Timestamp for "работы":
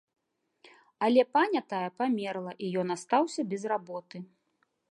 3.73-4.17